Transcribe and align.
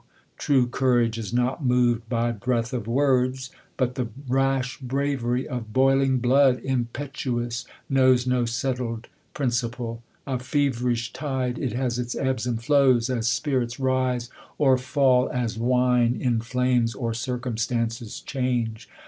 True 0.39 0.65
courage 0.65 1.19
is 1.19 1.31
not 1.31 1.63
mov'd 1.63 2.09
by 2.09 2.31
breath 2.31 2.73
of 2.73 2.87
words 2.87 3.49
j 3.49 3.55
But 3.77 3.93
the 3.93 4.07
rash 4.27 4.79
bravery 4.79 5.47
of 5.47 5.73
boiling 5.73 6.17
blood, 6.17 6.59
fmpetuous, 6.63 7.65
knows 7.87 8.25
no 8.25 8.45
settled 8.45 9.09
principle. 9.35 10.01
\ 10.25 10.37
feverish 10.39 11.13
tide, 11.13 11.59
it 11.59 11.73
has 11.73 11.99
its 11.99 12.15
ebbs 12.15 12.47
and 12.47 12.59
flows. 12.63 13.11
As 13.11 13.27
spirits 13.27 13.79
rise 13.79 14.31
or 14.57 14.75
fall, 14.79 15.29
as 15.31 15.55
wine 15.59 16.17
inflames, 16.19 16.95
Or 16.95 17.13
circumstances 17.13 18.21
change. 18.21 18.89